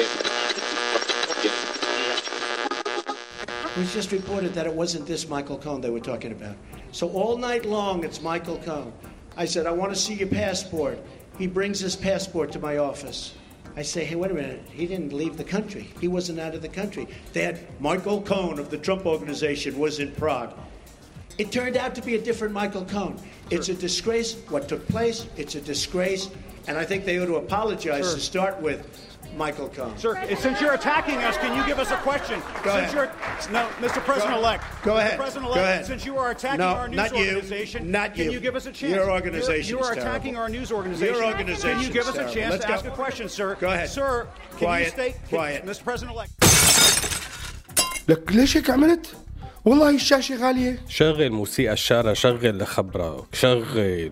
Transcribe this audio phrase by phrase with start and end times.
[0.00, 0.06] It
[3.76, 6.56] was just reported that it wasn't this Michael Cohen they were talking about.
[6.92, 8.92] So all night long, it's Michael Cohen.
[9.36, 10.98] I said, I want to see your passport.
[11.36, 13.34] He brings his passport to my office.
[13.76, 14.62] I say, hey, wait a minute.
[14.70, 15.90] He didn't leave the country.
[16.00, 17.06] He wasn't out of the country.
[17.32, 20.54] They had Michael Cohen of the Trump Organization was in Prague.
[21.38, 23.16] It turned out to be a different Michael Cohen.
[23.50, 25.26] It's a disgrace what took place.
[25.36, 26.30] It's a disgrace.
[26.66, 28.14] And I think they ought to apologize Sure.
[28.14, 28.86] to start with
[29.37, 29.97] Michael Cohen.
[29.97, 32.39] Sir, since you're attacking us, can you give us a question?
[32.63, 32.93] Go since ahead.
[32.93, 33.99] you're no, Mr.
[34.03, 34.63] President-elect.
[34.83, 34.97] Go Mr.
[34.99, 35.17] ahead.
[35.19, 35.85] President-elect, Go ahead.
[35.85, 37.25] Since you are attacking No, our news not you.
[37.25, 38.31] organization, Not can you.
[38.31, 38.81] you give us a chance?
[38.93, 40.11] Your You're- organization's You are terrible.
[40.11, 41.13] attacking our news organization.
[41.15, 42.33] Your Can you organization's give us a terrible.
[42.33, 42.73] chance Let's to go.
[42.75, 43.55] ask a question, sir?
[43.59, 43.89] Go ahead.
[43.89, 44.85] Sir, can Quiet.
[44.85, 45.65] you state, can- Quiet.
[45.65, 45.83] Mr.
[45.83, 46.31] President-elect.
[48.07, 49.15] لك ليش هيك عملت؟
[49.65, 54.11] والله الشاشة غالية شغل موسيقى الشارع شغل لخبرك شغل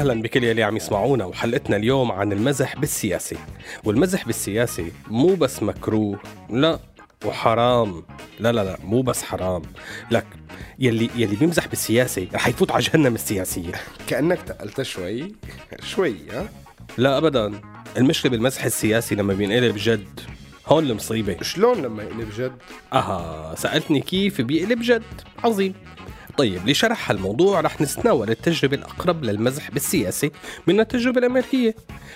[0.00, 3.36] أهلا بكل يلي عم يسمعونا وحلقتنا اليوم عن المزح بالسياسة
[3.84, 6.20] والمزح بالسياسة مو بس مكروه
[6.50, 6.78] لا
[7.24, 8.04] وحرام.
[8.38, 9.62] لا لا لا مو بس حرام.
[10.10, 10.26] لك
[10.78, 13.72] يلي يلي بيمزح بالسياسة رح يفوت على جهنم السياسية.
[14.06, 15.34] كأنك تقلت شوي
[15.82, 16.48] شوي ها؟
[16.98, 17.60] لا ابدا.
[17.96, 20.20] المشكلة بالمزح السياسي لما بينقلب جد
[20.66, 21.42] هون المصيبة.
[21.42, 22.52] شلون لما يقلب جد؟
[22.92, 25.02] أها سألتني كيف بيقلب جد؟
[25.44, 25.74] عظيم.
[26.40, 30.30] طيب لشرح هالموضوع رح نتناول التجربة الأقرب للمزح بالسياسة
[30.66, 31.74] من التجربة الأمريكية.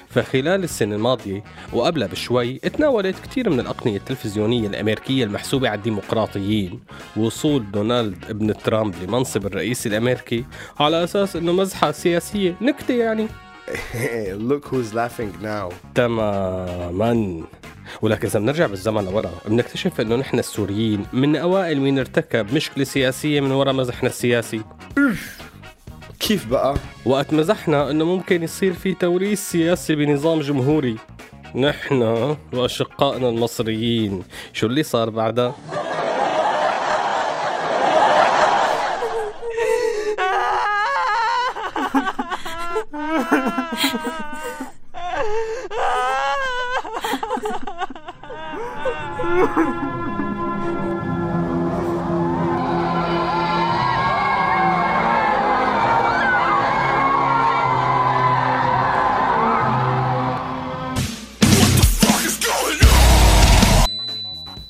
[0.08, 6.80] فخلال السنة الماضية وقبلها بشوي تناولت كثير من الأقنية التلفزيونية الأمريكية المحسوبة على الديمقراطيين.
[7.16, 10.44] وصول دونالد ابن ترامب لمنصب الرئيس الأمريكي
[10.80, 13.28] على أساس أنه مزحة سياسية نكتة يعني.
[14.48, 15.72] look who's laughing now.
[15.94, 17.42] تماما.
[18.02, 19.30] ولكن اذا بنرجع بالزمن لورا.
[19.46, 24.60] بنكتشف إنه نحن السوريين من أوائل مين ارتكب مشكلة سياسية من وراء مزحنا السياسي.
[26.20, 26.74] كيف بقى؟
[27.04, 30.96] وقت مزحنا إنه ممكن يصير في توريث سياسي بنظام جمهوري.
[31.54, 32.02] نحن
[32.52, 34.22] وأشقائنا المصريين.
[34.52, 35.54] شو اللي صار بعدها؟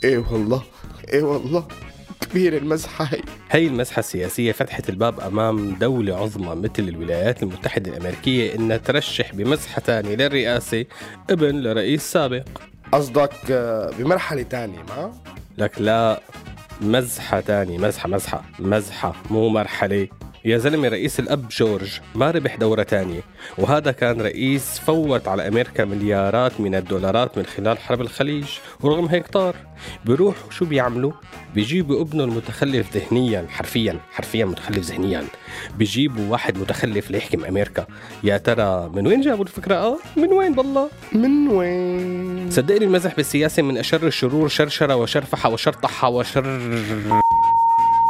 [0.04, 0.62] إيه والله
[1.12, 1.68] إيه والله
[2.20, 3.04] كبير المزحة.
[3.04, 3.20] هي
[3.50, 9.80] هي المسحة السياسية فتحت الباب أمام دولة عظمى مثل الولايات المتحدة الأمريكية إنها ترشح بمسحة
[9.80, 10.84] تانية للرئاسة
[11.30, 12.44] ابن لرئيس سابق.
[12.94, 15.12] قصدك آه، بمرحلة تانية ما؟
[15.58, 16.20] لك لا
[16.80, 20.08] مزحة تاني مزحة مزحة مزحة مو مرحلة
[20.44, 23.20] يا زلمة رئيس الأب جورج ما ربح دورة تانية.
[23.58, 28.44] وهذا كان رئيس فوت على أمريكا مليارات من الدولارات من خلال حرب الخليج
[28.80, 29.56] ورغم هيك طار.
[30.04, 31.12] بيروحوا شو بيعملوا؟
[31.54, 35.24] بيجيبوا ابنه المتخلف ذهنيا حرفيا حرفيا متخلف ذهنيا.
[35.76, 37.86] بيجيبوا واحد متخلف ليحكم أمريكا.
[38.24, 43.62] يا ترى من وين جابوا الفكرة؟ آه من وين بالله؟ من وين؟ صدقني المزح بالسياسة
[43.62, 46.60] من أشر الشرور شرشرة وشرفحة وشرطحة وشر.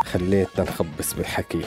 [0.04, 1.60] خليتنا نخبص بالحكي.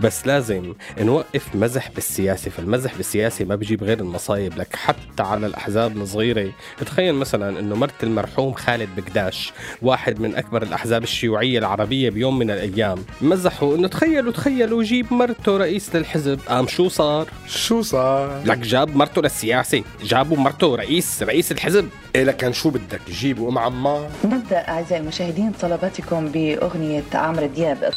[0.00, 4.76] بس لازم نوقف مزح بالسياسة فالمزح بالسياسة ما بيجيب غير المصايب لك.
[4.76, 6.52] حتى على الأحزاب الصغيرة.
[6.86, 9.52] تخيل مثلا أنه مرت المرحوم خالد بقداش
[9.82, 13.04] واحد من أكبر الأحزاب الشيوعية العربية بيوم من الأيام.
[13.20, 16.40] مزحوا أنه تخيلوا تخيلوا جيب مرته رئيس للحزب.
[16.48, 21.88] قام شو صار؟ شو صار؟ لك جاب مرته للسياسة جابوا مرته رئيس رئيس الحزب.
[22.14, 27.92] إيه لكن شو بدك؟ جيبوا ام عمار؟ نبدأ أعزائي المشاهدين طلباتكم بأغنية عمرو دياب.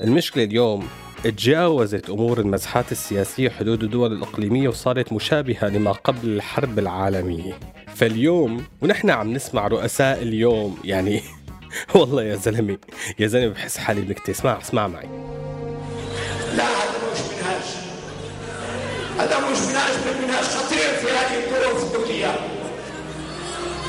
[0.00, 0.88] المشكلة اليوم
[1.30, 7.58] تجاوزت أمور المزحات السياسية حدود الدول الإقليمية وصارت مشابهة لما قبل الحرب العالمية.
[7.94, 11.22] فاليوم ونحن عم نسمع رؤساء اليوم يعني
[11.94, 12.78] والله يا زلمة
[13.18, 14.30] يا زلمة بحس حالي بنكتة.
[14.30, 15.08] اسمع اسمع معي.
[16.56, 17.64] لا هذا مش منهاج
[19.18, 22.34] هذا مش منهاج بل منهاج خطير في هذه الظروف الدولية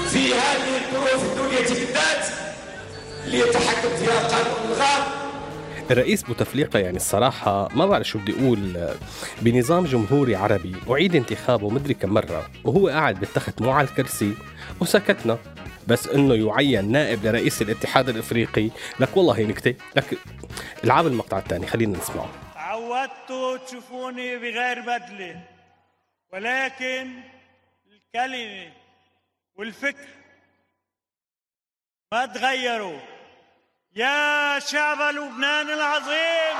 [0.10, 2.26] في هذه الظروف الدولية بالذات
[3.26, 5.27] اللي يتحكم فيها قانون الغاب
[5.92, 8.90] الرئيس بوتفليقة يعني الصراحة ما بعرف شو بدي أقول.
[9.42, 14.34] بنظام جمهوري عربي أعيد انتخابه مدري كم مرة وهو قاعد بالتخت مو على الكرسي
[14.82, 15.38] وسكتنا.
[15.88, 18.70] بس إنه يعين نائب لرئيس الاتحاد الإفريقي
[19.00, 20.18] لك والله نكتة لك
[20.84, 22.30] العاب المقطع الثاني خلينا نسمعه.
[22.56, 25.42] عودتوا تشوفوني بغير بدلة
[26.34, 27.08] ولكن
[27.88, 28.72] الكلمة
[29.56, 30.08] والفكر
[32.14, 33.00] ما تغيروا.
[33.96, 36.58] يا شعب لبنان العظيم.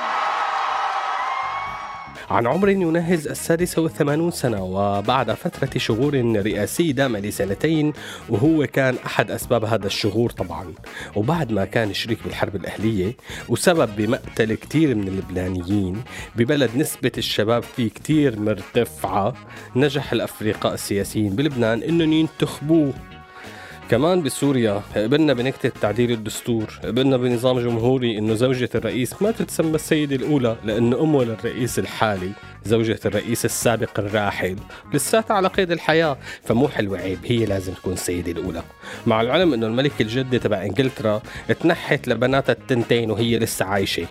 [2.30, 7.94] عن عمر يناهز السادسة والثمانون سنة وبعد فترة شغور رئاسي دام لسنتين
[8.30, 10.74] وهو كان أحد أسباب هذا الشغور طبعا.
[11.16, 13.16] وبعد ما كان شريك بالحرب الأهلية
[13.50, 16.04] وسبب بمقتل كتير من اللبنانيين
[16.36, 19.34] ببلد نسبة الشباب فيه كتير مرتفعة
[19.76, 22.94] نجح الأفريقاء السياسيين بلبنان إنهم ينتخبوه.
[23.90, 30.16] كمان بسوريا قبلنا بنكتة تعديل الدستور قبلنا بنظام جمهوري إنه زوجة الرئيس ما تتسمى السيدة
[30.16, 32.32] الأولى لأن أمه للرئيس الحالي
[32.66, 34.56] زوجة الرئيس السابق الراحل.
[34.94, 38.64] لساتها على قيد الحياة فمو حلو عيب هي لازم تكون السيدة الأولى.
[39.06, 41.22] مع العلم إنه الملكة الجدة تبع إنجلترا
[41.60, 44.08] تنحت لبناتها التنتين وهي لسه عايشة.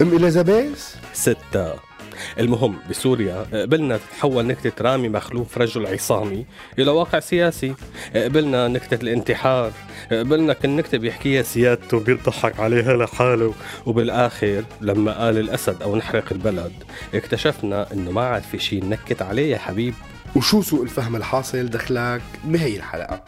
[0.00, 1.89] أم إليزابيث؟ ستة.
[2.38, 6.46] المهم بسوريا قبلنا تتحول نكتة رامي مخلوف رجل عصامي
[6.78, 7.74] إلى واقع سياسي.
[8.14, 9.72] قبلنا نكتة الانتحار.
[10.12, 13.54] قبلنا كل نكتة بيحكيها سيادته بيضحك عليها لحاله.
[13.86, 16.72] وبالآخر لما قال الأسد أو نحرق البلد
[17.14, 19.94] اكتشفنا إنه ما عاد في شيء نكت عليه يا حبيب.
[20.36, 23.24] وشو سوء الفهم الحاصل؟ دخلك بهي الحلقة.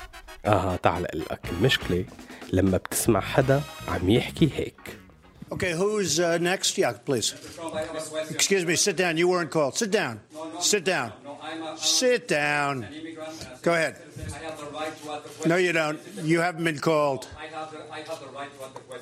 [0.47, 2.05] آه تعال لك المشكلة
[2.53, 5.02] لما بتسمع حدا عم يحكي هيك.
[5.52, 6.78] Okay, who's uh, next?
[6.78, 7.34] Yeah, please.
[8.30, 9.16] Excuse me, sit down.
[9.18, 9.78] You weren't called.
[9.78, 10.20] Sit down.
[10.60, 11.14] Sit down.
[11.78, 12.86] Sit down.
[13.62, 13.96] Go ahead.
[15.46, 16.00] No, you don't.
[16.24, 17.28] You haven't been called.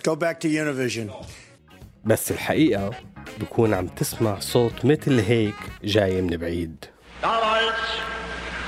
[0.04, 1.10] Go back to Univision.
[2.06, 2.92] بس الحقيقة
[3.40, 6.86] بكون عم تسمع صوت مثل هيك جاي من بعيد.
[7.22, 7.82] Damals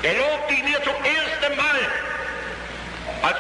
[0.01, 1.80] gelobte ich mir zum ersten Mal
[3.21, 3.39] als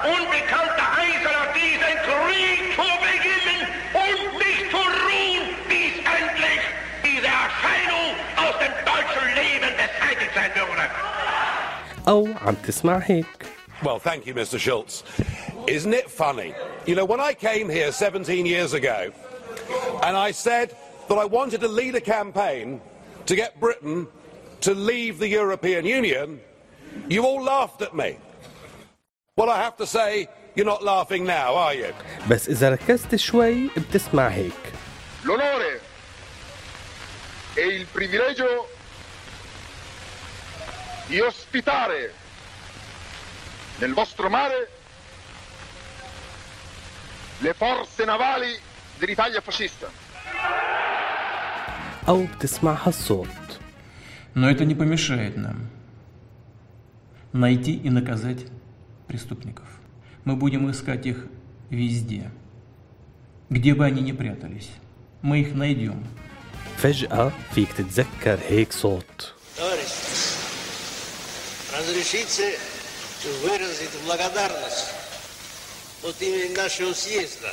[12.11, 13.45] أو عم تسمع هيك.
[13.83, 14.57] Well, thank you, Mr.
[14.57, 15.03] Schultz.
[15.67, 16.53] Isn't it funny?
[16.87, 19.11] You know, when I came here 17 years ago,
[20.03, 20.75] and I said
[21.09, 22.81] that I wanted to lead a campaign
[23.25, 24.07] to get Britain
[24.61, 26.39] to leave the European Union,
[27.07, 28.17] you all laughed at me.
[29.35, 31.93] Well, I have to say, you're not laughing now, are you?
[32.29, 34.73] بس إذا ركزت شوي بتسمع هيك.
[35.25, 35.81] L'onore
[37.57, 38.67] e il privilegio
[41.11, 42.13] di ospitare
[43.79, 44.69] nel vostro mare
[47.39, 48.59] le forze navali
[48.99, 49.89] dell'Italia fascista.
[52.07, 53.27] أو بتسمع هالصوت.
[54.33, 55.69] Но это не помешает нам
[57.33, 58.45] найти и наказать
[59.07, 59.67] преступников.
[60.23, 61.25] Мы будем искать их
[61.69, 62.31] везде,
[63.49, 64.69] где бы они ни прятались.
[65.21, 66.03] Мы их найдем.
[66.77, 69.33] فجأة فيك تتذكر هيك صوت.
[71.82, 72.56] Разрешите
[73.42, 74.86] выразить благодарность
[76.04, 77.52] от имени нашего съезда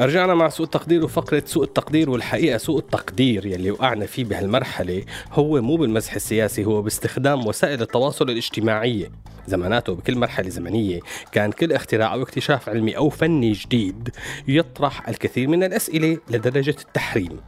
[0.00, 5.62] رجعنا مع سوء التقدير وفقرة سوء التقدير والحقيقة سوء التقدير يلي وقعنا فيه بهالمرحلة هو
[5.62, 9.10] مو بالمزح السياسي هو باستخدام وسائل التواصل الاجتماعية
[9.46, 11.00] زماناته بكل مرحلة زمنية
[11.32, 14.08] كان كل اختراع أو اكتشاف علمي أو فني جديد
[14.48, 17.40] يطرح الكثير من الأسئلة لدرجة التحريم.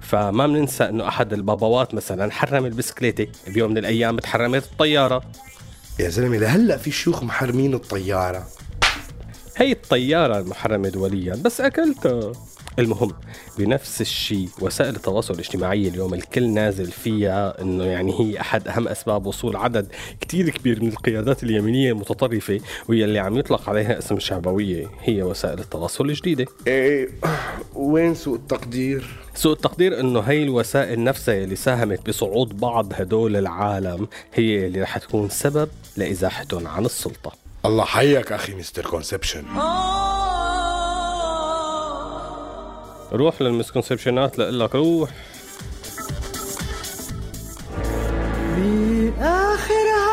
[0.00, 5.22] فما بننسى أنه أحد الباباوات مثلا حرم البسكليتة بيوم من الأيام تحرمت الطيارة.
[6.00, 8.46] يا زلمة لهلأ في شيوخ محرمين الطيارة.
[9.62, 12.32] هي الطيارة المحرمة دوليا بس أكلتها
[12.78, 13.12] المهم.
[13.58, 19.26] بنفس الشيء وسائل التواصل الاجتماعي اليوم الكل نازل فيها إنه يعني هي أحد أهم أسباب
[19.26, 19.86] وصول عدد
[20.20, 25.58] كتير كبير من القيادات اليمينية المتطرفة وهي اللي عم يطلق عليها اسم الشعبويه هي وسائل
[25.58, 26.46] التواصل الجديدة.
[26.66, 27.08] إيه
[27.74, 29.04] وين سوء التقدير؟
[29.34, 34.98] سوء التقدير إنه هي الوسائل نفسها اللي ساهمت بصعود بعض هدول العالم هي اللي رح
[34.98, 37.41] تكون سبب لإزاحتهم عن السلطة.
[37.66, 39.44] الله حيك أخي مستر كونسبشن.
[43.12, 45.10] روح للمسكونسبشنات لك روح.
[48.56, 50.11] بآخر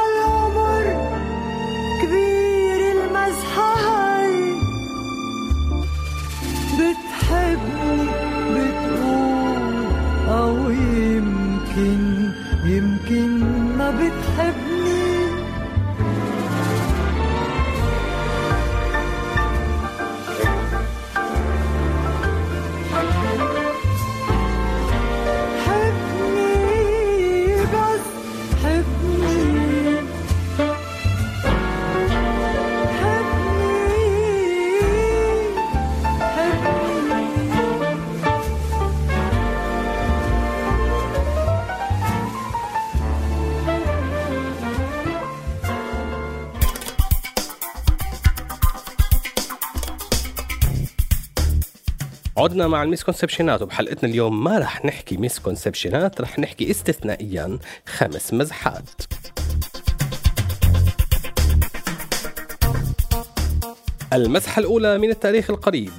[52.39, 53.61] عدنا مع ال misconception ات.
[53.62, 58.89] وبحلقتنا اليوم ما رح نحكي misconception ات رح نحكي استثنائيا خمس مزحات.
[64.13, 65.91] المزحة الأولى من التاريخ القريب.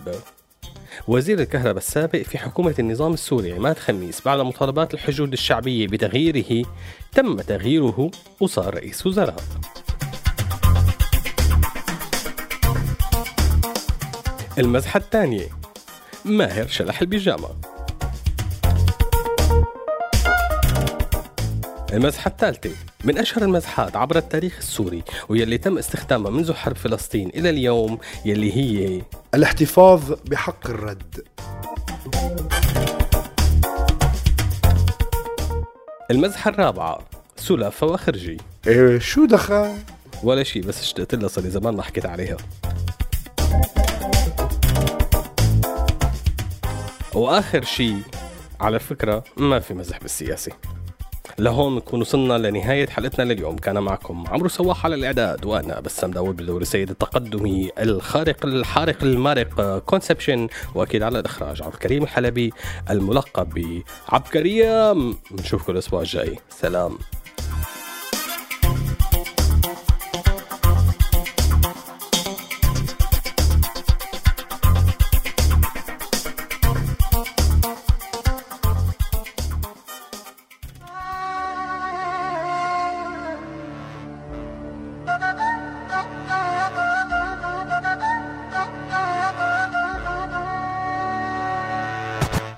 [1.08, 6.68] وزير الكهرباء السابق في حكومة النظام السوري عماد خميس بعد مطالبات الحشود الشعبية بتغييره
[7.12, 9.42] تم تغييره وصار رئيس وزراء.
[14.58, 15.59] المزحة الثانية.
[16.24, 17.48] ماهر شلح البيجامة.
[21.92, 22.70] المزحة الثالثة.
[23.04, 28.56] من أشهر المزحات عبر التاريخ السوري ويلي تم استخدامها منذ حرب فلسطين إلى اليوم يلي
[28.56, 29.02] هي
[29.34, 31.24] الاحتفاظ بحق الرد.
[36.10, 36.98] المزحة الرابعة
[37.36, 38.36] سلافة وخرجي.
[38.66, 39.74] إيه شو دخل؟
[40.22, 42.36] ولا شيء بس اشتقت لها صار لي زمان ما حكيت عليها.
[47.14, 48.02] وآخر شيء
[48.60, 50.52] على فكرة ما في مزح بالسياسة
[51.38, 53.56] لهون نكون وصلنا لنهاية حلقتنا لليوم.
[53.56, 59.78] كان معكم عمرو سواح على الإعداد وأنا بسام داود بدور السيد التقدمي الخارق الحارق المارق
[59.78, 62.52] كونسبشن وأكيد على الإخراج عبد الكريم الحلبي
[62.90, 63.48] الملقب
[64.08, 64.94] بعبقرية.
[65.32, 66.38] نشوفكم الأسبوع الجاي.
[66.50, 66.98] سلام.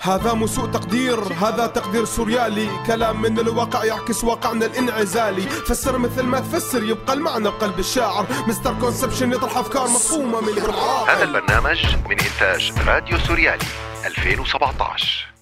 [0.05, 2.69] هذا مو سوء تقدير هذا تقدير سوريالي.
[2.87, 5.43] كلام من الواقع يعكس واقعنا الانعزالي.
[5.43, 8.27] فسر مثل ما تفسر يبقى المعنى بقلب الشاعر.
[8.49, 10.59] مستر conception يطرح أفكار مفهومة من
[11.09, 13.65] هذا البرنامج من إنتاج راديو سوريالي
[14.07, 15.33] 2017